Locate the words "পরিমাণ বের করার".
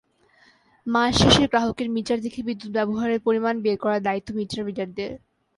3.27-4.01